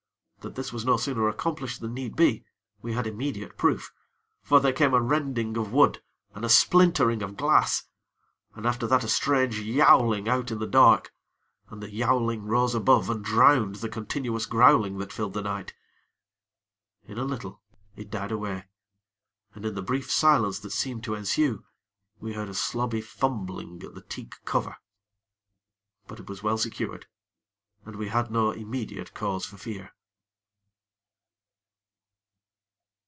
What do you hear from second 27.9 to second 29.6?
we had no immediate cause for